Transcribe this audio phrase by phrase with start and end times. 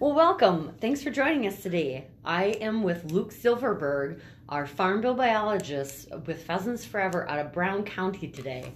[0.00, 0.72] Well, welcome.
[0.80, 2.06] Thanks for joining us today.
[2.24, 7.84] I am with Luke Zilverberg, our farm bill biologist with Pheasants Forever out of Brown
[7.84, 8.72] County today.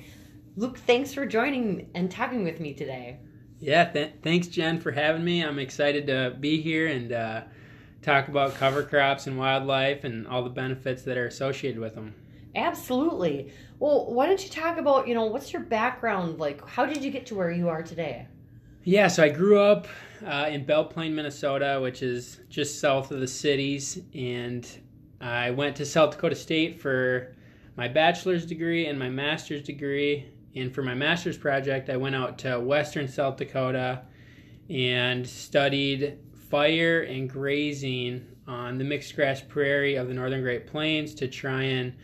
[0.58, 3.20] Luke, thanks for joining and talking with me today.
[3.58, 5.42] Yeah, th- thanks, Jen, for having me.
[5.42, 7.44] I'm excited to be here and uh,
[8.02, 12.14] talk about cover crops and wildlife and all the benefits that are associated with them.
[12.54, 13.50] Absolutely.
[13.78, 16.68] Well, why don't you talk about, you know, what's your background like?
[16.68, 18.26] How did you get to where you are today?
[18.86, 19.88] Yeah, so I grew up
[20.26, 24.68] uh, in Belle Plaine, Minnesota, which is just south of the cities, and
[25.22, 27.34] I went to South Dakota State for
[27.78, 30.30] my bachelor's degree and my master's degree.
[30.54, 34.02] And for my master's project, I went out to western South Dakota
[34.68, 36.18] and studied
[36.50, 41.62] fire and grazing on the mixed grass prairie of the northern Great Plains to try
[41.62, 41.94] and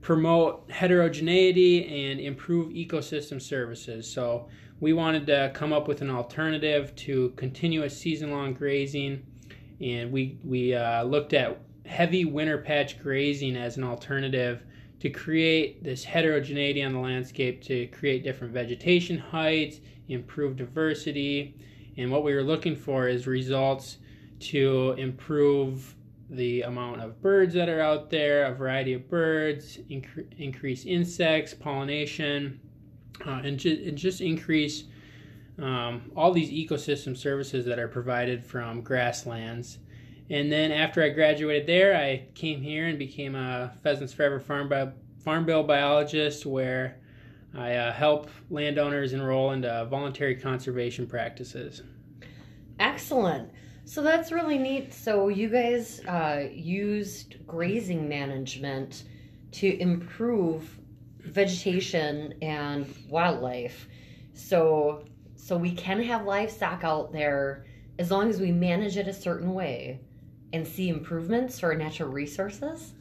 [0.00, 4.10] promote heterogeneity and improve ecosystem services.
[4.10, 4.48] So
[4.80, 9.22] we wanted to come up with an alternative to continuous season-long grazing,
[9.80, 14.62] and we we uh, looked at heavy winter patch grazing as an alternative
[15.00, 21.54] to create this heterogeneity on the landscape to create different vegetation heights, improve diversity,
[21.96, 23.98] and what we were looking for is results
[24.38, 25.94] to improve
[26.30, 31.52] the amount of birds that are out there, a variety of birds, inc- increase insects,
[31.52, 32.60] pollination,
[33.26, 34.84] uh, and, ju- and, just increase
[35.58, 39.78] um, all these ecosystem services that are provided from grasslands.
[40.30, 44.68] And then after I graduated there, I came here and became a Pheasants Forever farm,
[44.68, 47.00] bi- farm bill biologist where
[47.54, 51.82] I uh, help landowners enroll into voluntary conservation practices.
[52.78, 53.50] Excellent.
[53.84, 54.94] So that's really neat.
[54.94, 59.04] So you guys uh, used grazing management
[59.52, 60.78] to improve
[61.24, 63.88] vegetation and wildlife.
[64.34, 65.04] So
[65.36, 67.64] so we can have livestock out there
[67.98, 70.00] as long as we manage it a certain way
[70.52, 72.94] and see improvements for our natural resources.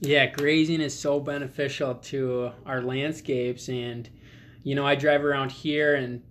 [0.00, 4.08] Yeah, grazing is so beneficial to our landscapes and
[4.64, 6.22] you know, I drive around here and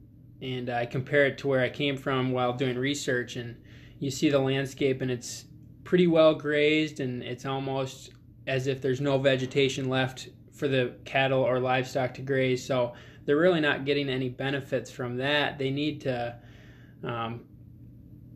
[0.42, 3.56] and I compare it to where I came from while doing research and
[4.00, 5.46] you see the landscape and it's
[5.84, 8.12] pretty well grazed and it's almost
[8.46, 12.66] as if there's no vegetation left for the cattle or livestock to graze.
[12.66, 12.94] So
[13.26, 15.58] they're really not getting any benefits from that.
[15.58, 16.36] They need to
[17.04, 17.42] um,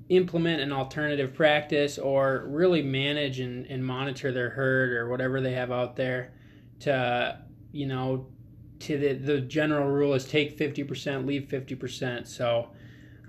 [0.09, 5.53] implement an alternative practice or really manage and, and monitor their herd or whatever they
[5.53, 6.33] have out there
[6.81, 7.39] to,
[7.71, 8.27] you know,
[8.79, 12.27] to the, the general rule is take 50%, leave 50%.
[12.27, 12.69] So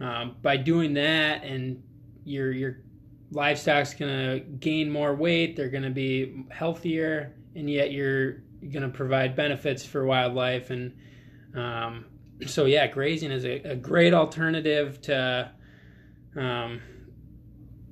[0.00, 1.82] um, by doing that and
[2.25, 2.78] your your
[3.31, 8.82] livestock's going to gain more weight, they're going to be healthier, and yet you're going
[8.82, 10.70] to provide benefits for wildlife.
[10.70, 10.94] And
[11.54, 12.04] um,
[12.46, 15.50] so, yeah, grazing is a, a great alternative to
[16.36, 16.80] um,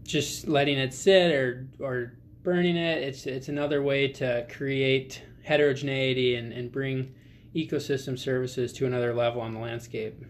[0.03, 3.03] just letting it sit or or burning it.
[3.03, 7.15] It's it's another way to create heterogeneity and, and bring
[7.55, 10.25] ecosystem services to another level on the landscape.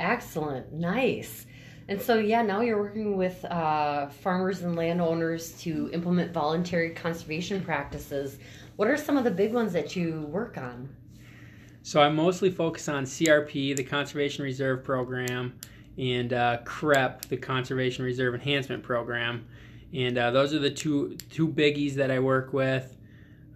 [0.00, 1.46] Excellent, nice.
[1.88, 7.62] And so, yeah, now you're working with uh, farmers and landowners to implement voluntary conservation
[7.62, 8.38] practices.
[8.78, 10.88] What are some of the big ones that you work on?
[11.82, 15.58] So, I mostly focus on CRP, the Conservation Reserve Program,
[15.98, 19.48] and uh, CREP, the Conservation Reserve Enhancement Program.
[19.92, 22.96] And uh, those are the two two biggies that I work with.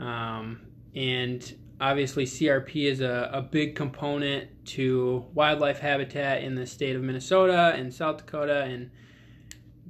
[0.01, 0.63] Um,
[0.97, 7.03] and obviously CRP is a, a big component to wildlife habitat in the state of
[7.03, 8.91] Minnesota and South Dakota and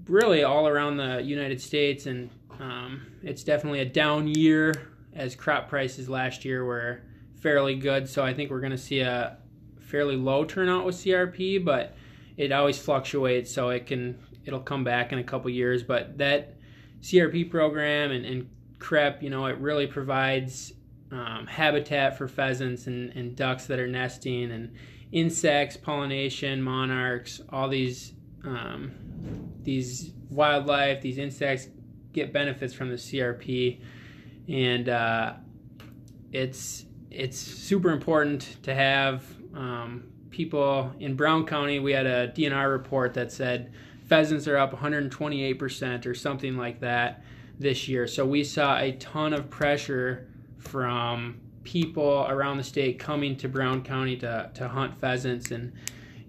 [0.05, 2.05] really all around the United States.
[2.05, 2.29] And
[2.61, 7.03] um, it's definitely a down year as crop prices last year were
[7.37, 8.09] fairly good.
[8.09, 9.37] So I think we're going to see a
[9.81, 11.95] fairly low turnout with CRP, but
[12.37, 13.53] it always fluctuates.
[13.53, 15.83] So it can it'll come back in a couple years.
[15.83, 16.57] But that
[17.01, 20.73] CRP program and, and CREP, you know, it really provides
[21.11, 24.75] um, habitat for pheasants and, and ducks that are nesting and
[25.13, 28.93] insects, pollination, monarchs, all these um,
[29.63, 31.69] these wildlife, these insects
[32.13, 33.81] get benefits from the CRP,
[34.49, 35.35] and uh,
[36.33, 39.25] it's it's super important to have
[39.55, 41.79] um, people in Brown County.
[41.79, 43.73] We had a DNR report that said
[44.07, 47.23] pheasants are up 128 percent or something like that
[47.59, 48.07] this year.
[48.07, 50.29] So we saw a ton of pressure
[50.59, 55.51] from people around the state coming to Brown County to, to hunt pheasants.
[55.51, 55.73] And,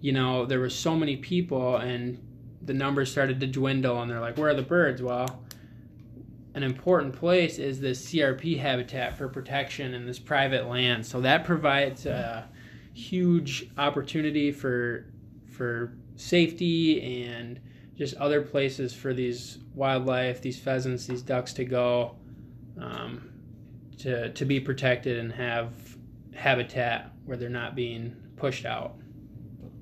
[0.00, 2.20] you know, there were so many people and
[2.62, 5.02] the numbers started to dwindle and they're like, where are the birds?
[5.02, 5.43] Well,
[6.54, 11.04] an important place is this CRP habitat for protection in this private land.
[11.04, 12.48] So that provides a
[12.92, 15.06] huge opportunity for
[15.50, 17.60] for safety and
[17.96, 22.16] just other places for these wildlife, these pheasants, these ducks to go,
[22.80, 23.32] um,
[23.98, 25.72] to to be protected and have
[26.34, 28.96] habitat where they're not being pushed out.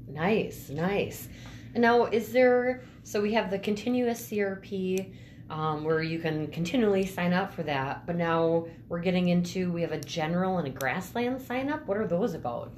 [0.08, 1.28] Nice, nice.
[1.74, 2.82] And now, is there?
[3.02, 5.14] So we have the continuous CRP.
[5.52, 8.06] Um, where you can continually sign up for that.
[8.06, 11.86] But now we're getting into we have a general and a grassland sign up.
[11.86, 12.72] What are those about?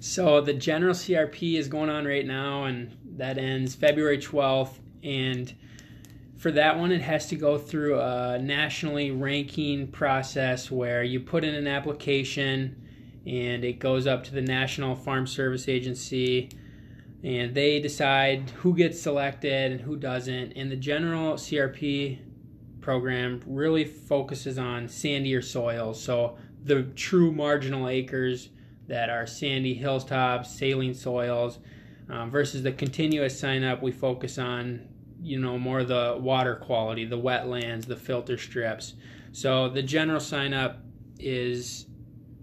[0.00, 4.78] So the general CRP is going on right now, and that ends February 12th.
[5.02, 5.52] And
[6.38, 11.44] for that one, it has to go through a nationally ranking process where you put
[11.44, 12.74] in an application
[13.26, 16.48] and it goes up to the National Farm Service Agency
[17.22, 20.52] and they decide who gets selected and who doesn't.
[20.52, 22.18] And the general CRP
[22.80, 28.48] program really focuses on sandier soils, so the true marginal acres
[28.88, 31.58] that are sandy hilltops, saline soils,
[32.08, 34.88] um, versus the continuous sign up, we focus on
[35.22, 38.94] you know more the water quality, the wetlands, the filter strips.
[39.30, 40.80] So the general sign up
[41.18, 41.86] is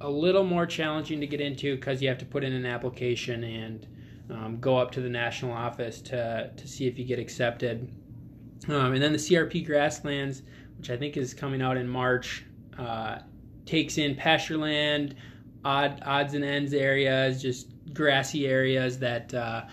[0.01, 3.43] a little more challenging to get into because you have to put in an application
[3.43, 3.85] and
[4.29, 7.91] um, go up to the national office to, to see if you get accepted.
[8.67, 10.43] Um, and then the CRP grasslands,
[10.77, 12.45] which I think is coming out in March,
[12.77, 13.19] uh,
[13.65, 15.15] takes in pasture land,
[15.63, 19.63] odd odds and ends areas, just grassy areas that uh,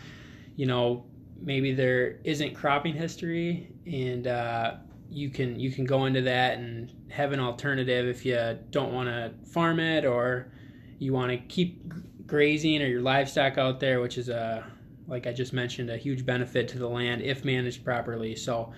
[0.56, 1.04] you know
[1.40, 4.74] maybe there isn't cropping history, and uh,
[5.08, 9.08] you can you can go into that and have an alternative if you don't want
[9.08, 10.50] to farm it or
[10.98, 11.92] you want to keep
[12.26, 14.64] grazing or your livestock out there, which is a
[15.08, 18.34] like I just mentioned, a huge benefit to the land if managed properly.
[18.34, 18.72] So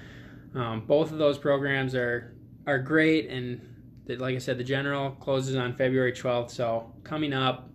[0.55, 2.35] um, both of those programs are
[2.67, 3.61] are great, and
[4.05, 6.51] the, like I said, the general closes on February 12th.
[6.51, 7.71] So coming up,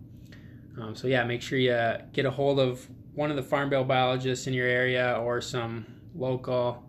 [0.80, 3.84] um, so yeah, make sure you get a hold of one of the farm bill
[3.84, 6.84] biologists in your area or some local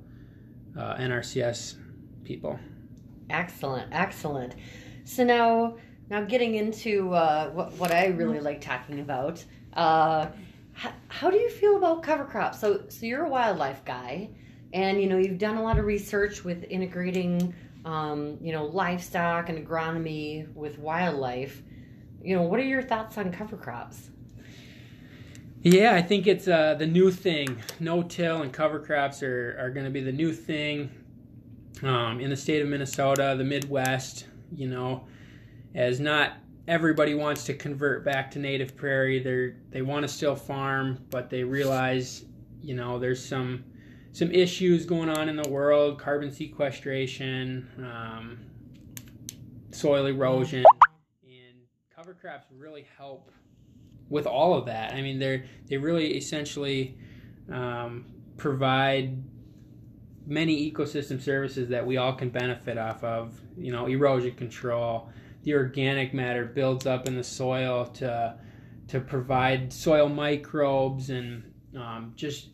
[0.77, 1.75] uh, NRCS
[2.23, 2.59] people.
[3.29, 4.55] Excellent, excellent.
[5.03, 5.77] So now
[6.09, 9.43] now, getting into uh, what, what I really like talking about,
[9.73, 10.27] uh,
[10.73, 12.59] how, how do you feel about cover crops?
[12.59, 14.29] So, so you're a wildlife guy,
[14.73, 17.55] and you know you've done a lot of research with integrating,
[17.85, 21.63] um, you know, livestock and agronomy with wildlife.
[22.21, 24.09] You know, what are your thoughts on cover crops?
[25.61, 27.57] Yeah, I think it's uh, the new thing.
[27.79, 30.91] No-till and cover crops are, are going to be the new thing
[31.81, 34.27] um, in the state of Minnesota, the Midwest.
[34.55, 35.07] You know,
[35.75, 36.37] as not
[36.67, 39.19] everybody wants to convert back to native prairie.
[39.19, 42.25] They they want to still farm, but they realize,
[42.61, 43.65] you know, there's some
[44.11, 48.39] some issues going on in the world: carbon sequestration, um,
[49.71, 50.63] soil erosion,
[51.23, 51.57] and
[51.93, 53.29] cover crops really help
[54.09, 54.93] with all of that.
[54.93, 56.97] I mean, they're they really essentially
[57.51, 58.05] um,
[58.37, 59.21] provide
[60.25, 63.39] many ecosystem services that we all can benefit off of.
[63.57, 65.09] You know, erosion control
[65.45, 68.37] the organic matter builds up in the soil to
[68.87, 72.49] to provide soil microbes and um, just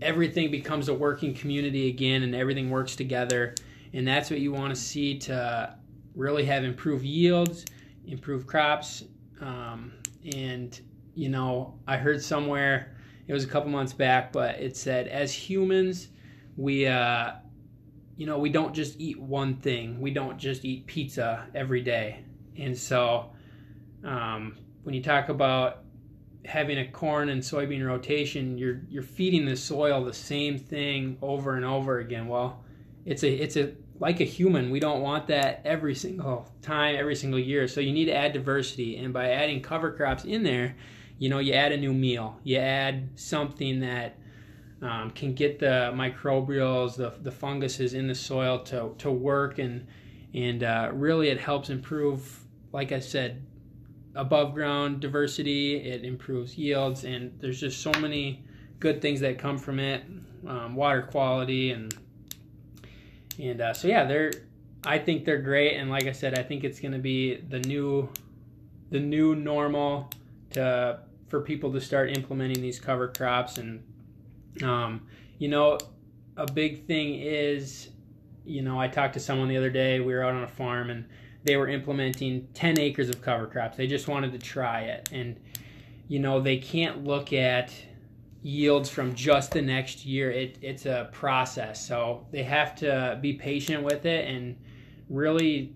[0.00, 3.54] everything becomes a working community again and everything works together.
[3.92, 5.76] And that's what you want to see to
[6.14, 7.64] really have improved yields
[8.06, 9.04] improved crops
[9.40, 9.92] um,
[10.36, 10.80] and
[11.14, 12.96] you know i heard somewhere
[13.26, 16.08] it was a couple months back but it said as humans
[16.56, 17.32] we uh,
[18.16, 20.00] you know, we don't just eat one thing.
[20.00, 22.24] We don't just eat pizza every day.
[22.56, 23.30] And so,
[24.04, 25.84] um, when you talk about
[26.44, 31.56] having a corn and soybean rotation, you're you're feeding the soil the same thing over
[31.56, 32.28] and over again.
[32.28, 32.62] Well,
[33.04, 34.70] it's a it's a like a human.
[34.70, 37.66] We don't want that every single time, every single year.
[37.66, 40.76] So you need to add diversity, and by adding cover crops in there,
[41.18, 42.38] you know, you add a new meal.
[42.44, 44.18] You add something that
[44.84, 49.86] um, can get the microbials, the, the funguses in the soil to, to work, and
[50.34, 52.40] and uh, really it helps improve,
[52.72, 53.46] like I said,
[54.14, 55.76] above ground diversity.
[55.76, 58.44] It improves yields, and there's just so many
[58.78, 60.02] good things that come from it,
[60.46, 61.96] um, water quality, and
[63.38, 64.32] and uh, so yeah, they're.
[64.86, 67.60] I think they're great, and like I said, I think it's going to be the
[67.60, 68.10] new,
[68.90, 70.10] the new normal
[70.50, 73.82] to for people to start implementing these cover crops and
[74.62, 75.06] um,
[75.38, 75.78] you know,
[76.36, 77.90] a big thing is,
[78.44, 80.00] you know, I talked to someone the other day.
[80.00, 81.04] We were out on a farm and
[81.44, 83.76] they were implementing 10 acres of cover crops.
[83.76, 85.08] They just wanted to try it.
[85.12, 85.38] And,
[86.08, 87.72] you know, they can't look at
[88.42, 90.30] yields from just the next year.
[90.30, 91.86] It, it's a process.
[91.86, 94.56] So they have to be patient with it and
[95.08, 95.74] really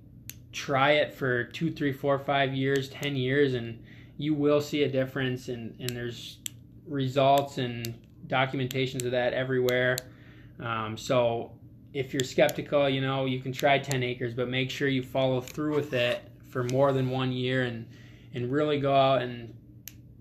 [0.53, 3.83] try it for two, three, four, five years, 10 years, and
[4.17, 5.49] you will see a difference.
[5.49, 6.39] And, and there's
[6.87, 7.95] results and
[8.29, 9.97] documentations of that everywhere.
[10.61, 11.53] Um, so
[11.93, 15.41] if you're skeptical, you know, you can try 10 acres, but make sure you follow
[15.41, 17.87] through with it for more than one year and
[18.35, 19.55] and really go out and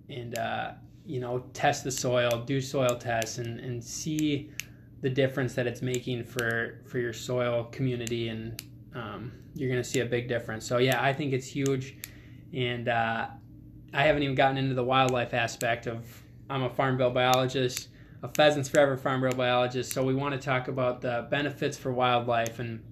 [0.09, 0.71] and uh,
[1.05, 4.49] you know test the soil, do soil tests, and and see
[5.01, 8.61] the difference that it's making for for your soil community, and
[8.95, 10.65] um, you're going to see a big difference.
[10.65, 11.97] So yeah, I think it's huge,
[12.53, 13.27] and uh,
[13.93, 16.05] I haven't even gotten into the wildlife aspect of.
[16.49, 17.89] I'm a farm bill biologist,
[18.23, 21.91] a pheasants forever farm bill biologist, so we want to talk about the benefits for
[21.91, 22.83] wildlife and.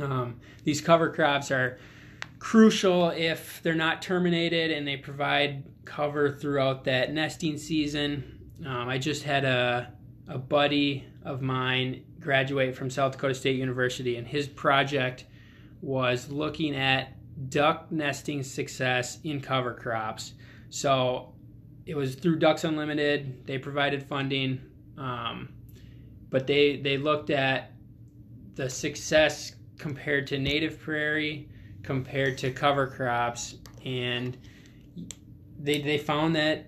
[0.00, 1.78] Um, these cover crops are
[2.38, 8.50] crucial if they're not terminated and they provide cover throughout that nesting season.
[8.66, 9.92] Um, I just had a,
[10.28, 15.24] a buddy of mine graduate from South Dakota State University, and his project
[15.80, 17.16] was looking at
[17.48, 20.34] duck nesting success in cover crops.
[20.70, 21.31] So
[21.86, 23.46] it was through Ducks Unlimited.
[23.46, 24.60] They provided funding,
[24.96, 25.48] um,
[26.30, 27.72] but they they looked at
[28.54, 31.48] the success compared to native prairie,
[31.82, 34.36] compared to cover crops, and
[35.58, 36.66] they they found that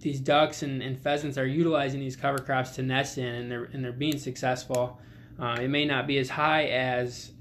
[0.00, 3.64] these ducks and, and pheasants are utilizing these cover crops to nest in, and they're
[3.64, 5.00] and they're being successful.
[5.38, 7.32] Uh, it may not be as high as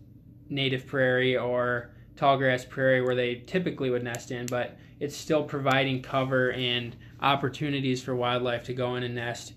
[0.49, 6.01] native prairie or tallgrass prairie where they typically would nest in, but it's still providing
[6.01, 9.53] cover and opportunities for wildlife to go in and nest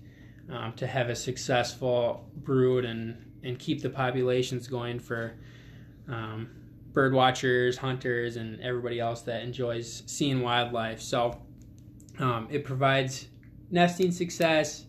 [0.51, 5.35] um, to have a successful brood and and keep the populations going for
[6.07, 6.49] um,
[6.93, 10.99] bird watchers, hunters, and everybody else that enjoys seeing wildlife.
[10.99, 11.39] So
[12.17, 13.27] um, it provides
[13.69, 14.85] nesting success.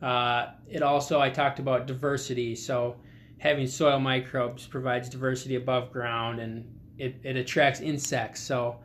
[0.00, 2.54] Uh, it also, I talked about diversity.
[2.54, 2.96] So
[3.38, 8.40] having soil microbes provides diversity above ground and it, it attracts insects.
[8.40, 8.78] So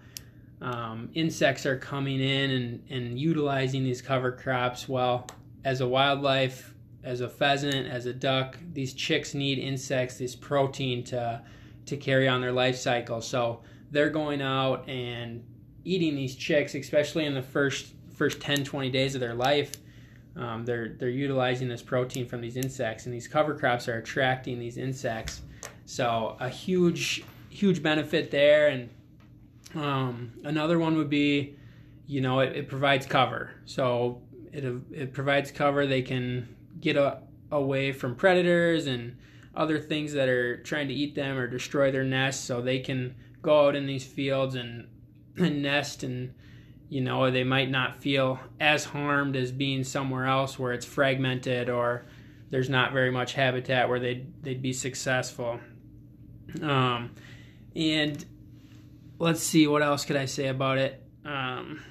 [0.62, 4.88] um, insects are coming in and, and utilizing these cover crops.
[4.88, 5.28] Well,
[5.66, 11.04] as a wildlife, as a pheasant, as a duck, these chicks need insects, this protein
[11.06, 11.42] to
[11.86, 13.20] to carry on their life cycle.
[13.20, 15.44] So they're going out and
[15.84, 19.74] eating these chicks, especially in the first first 10, 20 days of their life.
[20.36, 24.60] Um, they're they're utilizing this protein from these insects, and these cover crops are attracting
[24.60, 25.42] these insects.
[25.86, 28.68] So a huge huge benefit there.
[28.68, 28.90] And
[29.76, 31.56] um, another one would be,
[32.08, 33.52] you know, it, it provides cover.
[33.66, 35.86] So it it provides cover.
[35.88, 37.20] They can get a,
[37.52, 39.18] away from predators and
[39.56, 43.16] other things that are trying to eat them or destroy their nests so they can
[43.42, 44.88] go out in these fields and,
[45.38, 46.34] and nest and
[46.90, 51.70] you know they might not feel as harmed as being somewhere else where it's fragmented
[51.70, 52.06] or
[52.50, 55.60] there's not very much habitat where they'd, they'd be successful
[56.62, 57.12] um,
[57.76, 58.26] and
[59.20, 61.82] let's see what else could i say about it um,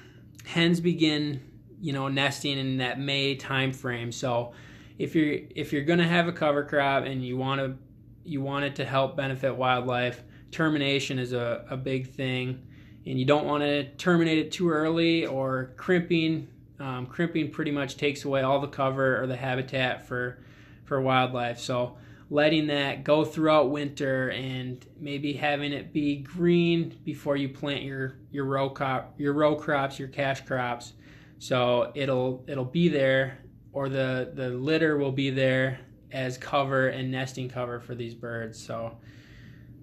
[0.45, 1.41] hens begin
[1.81, 4.53] you know nesting in that may time frame so
[4.97, 7.75] if you're if you're to have a cover crop and you want to
[8.23, 12.61] you want it to help benefit wildlife, termination is a, a big thing,
[13.05, 16.47] and you don't want to terminate it too early or crimping.
[16.79, 20.43] Um, crimping pretty much takes away all the cover or the habitat for
[20.85, 21.59] for wildlife.
[21.59, 21.97] So
[22.29, 28.17] letting that go throughout winter and maybe having it be green before you plant your
[28.31, 30.93] your row crop your row crops your cash crops
[31.37, 33.39] so it'll it'll be there
[33.73, 35.79] or the the litter will be there
[36.13, 38.63] as cover and nesting cover for these birds.
[38.63, 38.97] So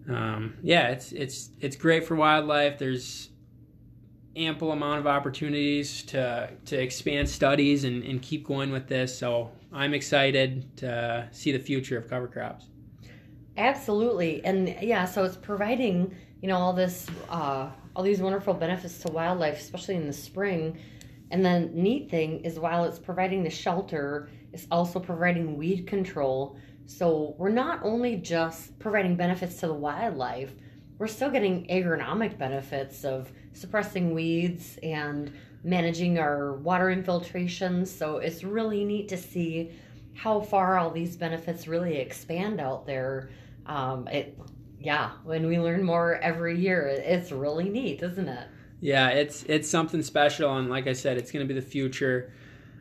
[0.09, 2.79] um, yeah, it's it's it's great for wildlife.
[2.79, 3.29] There's
[4.37, 9.17] ample amount of opportunities to to expand studies and, and keep going with this.
[9.19, 12.67] So I'm excited to see the future of cover crops.
[13.57, 18.99] Absolutely, and yeah, so it's providing you know all this uh, all these wonderful benefits
[18.99, 20.79] to wildlife, especially in the spring
[21.31, 26.59] and the neat thing is while it's providing the shelter, it's also providing weed control.
[26.87, 30.53] So we're not only just providing benefits to the wildlife,
[30.99, 37.85] we're still getting agronomic benefits of suppressing weeds and managing our water infiltration.
[37.87, 39.73] So it's really neat to see
[40.15, 43.31] how far all these benefits really expand out there.
[43.67, 44.39] Um, it,
[44.79, 48.49] yeah, when we learn more every year, it's really neat, isn't it?
[48.81, 52.33] Yeah, it's it's something special, and like I said, it's going to be the future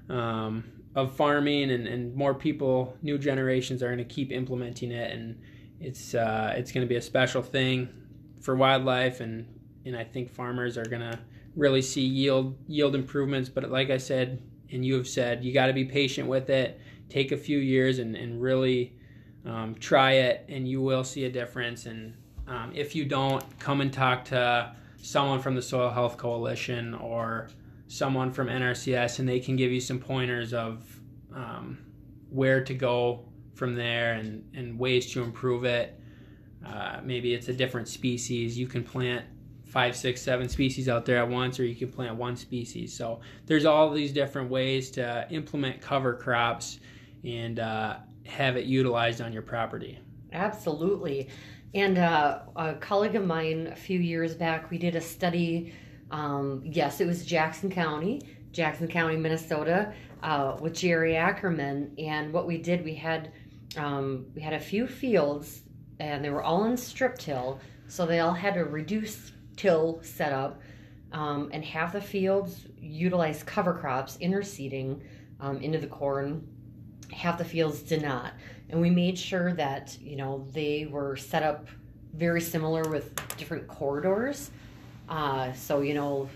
[0.07, 0.63] um,
[0.95, 5.41] of farming, and, and more people, new generations, are going to keep implementing it, and
[5.81, 7.89] it's uh, it's going to be a special thing
[8.39, 9.45] for wildlife, and
[9.85, 11.19] and I think farmers are going to
[11.55, 13.49] really see yield yield improvements.
[13.49, 14.41] But like I said,
[14.71, 16.79] and you have said, you got to be patient with it.
[17.09, 18.95] Take a few years and and really
[19.45, 21.85] um, try it, and you will see a difference.
[21.85, 22.13] And
[22.47, 27.49] um, if you don't, come and talk to someone from the Soil Health Coalition or
[27.87, 30.83] someone from NRCS, and they can give you some pointers of
[31.33, 31.79] um,
[32.29, 33.25] where to go
[33.55, 35.99] from there and, and ways to improve it.
[36.65, 38.57] Uh, maybe it's a different species.
[38.57, 39.25] You can plant
[39.69, 42.95] five, six, seven species out there at once, or you can plant one species.
[42.95, 46.79] So there's all these different ways to implement cover crops
[47.23, 49.99] and uh, have it utilized on your property.
[50.33, 51.29] Absolutely.
[51.75, 55.73] And uh, a colleague of mine a few years back, we did a study.
[56.09, 58.21] Um, yes, it was Jackson County,
[58.51, 61.93] Jackson County, Minnesota, uh, with Jerry Ackerman.
[61.99, 63.31] And what we did, we had
[63.77, 65.61] um, we had a few fields,
[65.99, 70.61] and they were all in strip till, so they all had a reduced till setup.
[71.11, 75.01] Um, and half the fields utilized cover crops, interseeding
[75.39, 76.47] um, into the corn.
[77.11, 78.33] Half the fields did not
[78.69, 81.67] and we made sure that you know they were set up
[82.13, 84.51] very similar with different corridors
[85.09, 86.29] uh, so you know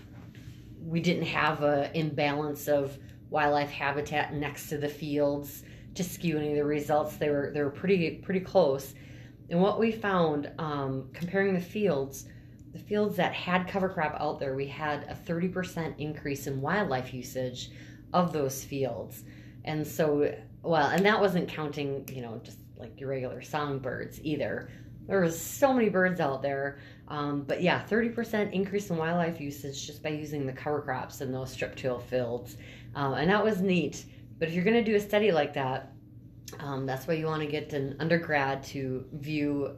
[0.84, 2.98] we didn't have an imbalance of
[3.30, 5.62] wildlife habitat next to the fields
[5.94, 8.94] to skew any of the results they were they were pretty pretty close
[9.50, 12.26] and what we found um, comparing the fields
[12.74, 17.14] the fields that had cover crop out there we had a 30% increase in wildlife
[17.14, 17.70] usage
[18.12, 19.24] of those fields
[19.64, 24.68] and so well, and that wasn't counting, you know, just like your regular songbirds either.
[25.06, 26.78] There was so many birds out there.
[27.08, 31.30] Um, but yeah, 30% increase in wildlife usage just by using the cover crops in
[31.30, 32.56] those strip till fields.
[32.94, 34.06] Um, and that was neat.
[34.38, 35.92] But if you're going to do a study like that,
[36.60, 39.76] um, that's why you want to get an undergrad to view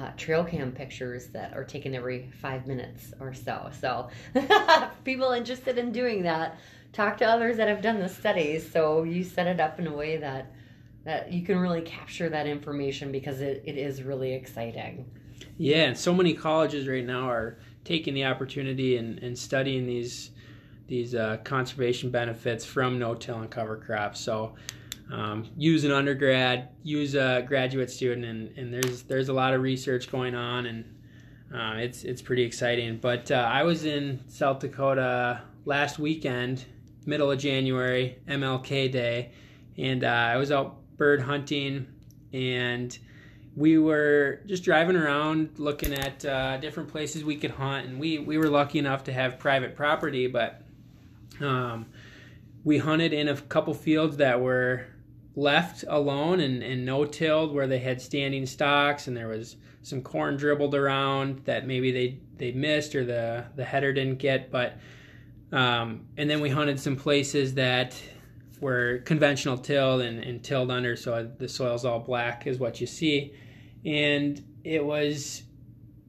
[0.00, 3.70] uh, trail cam pictures that are taken every five minutes or so.
[3.80, 4.08] So,
[5.04, 6.58] people interested in doing that,
[6.92, 8.70] talk to others that have done the studies.
[8.70, 10.52] So you set it up in a way that
[11.04, 15.04] that you can really capture that information because it, it is really exciting.
[15.58, 20.30] Yeah, and so many colleges right now are taking the opportunity and, and studying these
[20.86, 24.20] these uh, conservation benefits from no-till and cover crops.
[24.20, 24.54] So
[25.10, 29.62] um, use an undergrad, use a graduate student, and, and there's there's a lot of
[29.62, 30.84] research going on, and
[31.54, 32.98] uh, it's it's pretty exciting.
[32.98, 36.64] But uh, I was in South Dakota last weekend
[37.06, 39.32] middle of January, MLK Day,
[39.76, 41.86] and uh, I was out bird hunting,
[42.32, 42.96] and
[43.56, 48.18] we were just driving around looking at uh, different places we could hunt, and we
[48.18, 50.62] we were lucky enough to have private property, but
[51.40, 51.86] um,
[52.64, 54.86] we hunted in a couple fields that were
[55.34, 60.02] left alone and, and no tilled where they had standing stocks and there was some
[60.02, 64.76] corn dribbled around that maybe they they missed or the the header didn't get but
[65.52, 67.94] um, and then we hunted some places that
[68.60, 72.86] were conventional tilled and, and tilled under, so the soil's all black, is what you
[72.86, 73.34] see.
[73.84, 75.42] And it was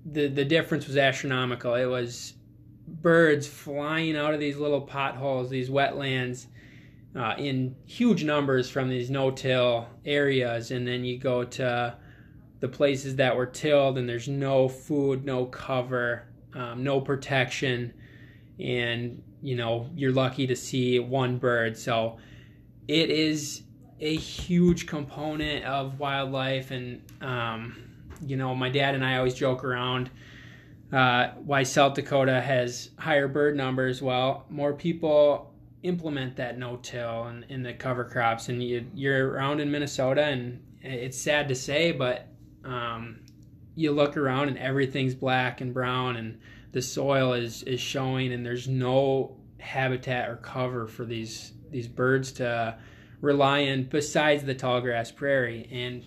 [0.06, 1.76] the the difference was astronomical.
[1.76, 2.34] It was
[2.88, 6.46] birds flying out of these little potholes, these wetlands,
[7.16, 11.96] uh, in huge numbers from these no-till areas, and then you go to
[12.60, 17.94] the places that were tilled, and there's no food, no cover, um, no protection,
[18.60, 21.78] and you know you're lucky to see one bird.
[21.78, 22.18] So
[22.88, 23.64] it is
[24.00, 27.76] a huge component of wildlife and um,
[28.26, 30.10] you know my dad and i always joke around
[30.92, 34.02] uh, why south dakota has higher bird numbers.
[34.02, 35.53] Well more people
[35.84, 40.62] implement that no-till and in the cover crops and you, you're around in minnesota and
[40.82, 42.28] it's sad to say but
[42.66, 43.20] um,
[43.76, 46.40] you look around and everything's black and brown and
[46.72, 52.32] the soil is is showing and there's no habitat or cover for these these birds
[52.34, 52.78] to
[53.22, 55.68] rely on besides the tall grass prairie.
[55.72, 56.06] And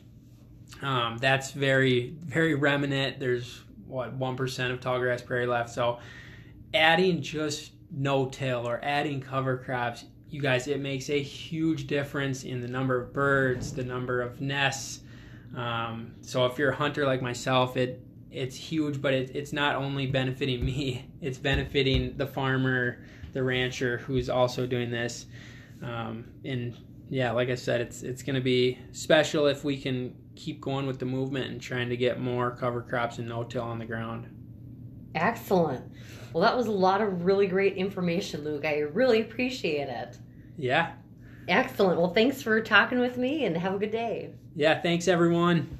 [0.82, 3.18] um, that's very very remnant.
[3.18, 5.70] There's what 1% of tall grass prairie left.
[5.70, 5.98] So
[6.74, 12.44] adding just no till or adding cover crops you guys it makes a huge difference
[12.44, 15.00] in the number of birds the number of nests
[15.56, 18.06] um, so if you're a hunter like myself it
[18.36, 22.98] it's huge, but it, it's not only benefiting me; it's benefiting the farmer,
[23.32, 25.26] the rancher who's also doing this.
[25.82, 26.76] Um, and
[27.08, 30.86] yeah, like I said, it's it's going to be special if we can keep going
[30.86, 34.28] with the movement and trying to get more cover crops and no-till on the ground.
[35.16, 35.84] Excellent.
[36.32, 38.64] Well, that was a lot of really great information, Luke.
[38.64, 40.18] I really appreciate it.
[40.58, 40.92] Yeah.
[41.48, 41.98] Excellent.
[41.98, 44.30] Well, thanks for talking with me and have a good day.
[44.54, 45.78] Yeah, thanks everyone.